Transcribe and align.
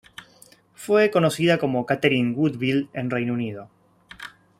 Fue 0.73 1.11
conocida 1.11 1.59
como 1.59 1.85
Catherine 1.85 2.33
Woodville 2.35 2.89
en 2.93 3.11
Reino 3.11 3.33
Unido. 3.33 3.69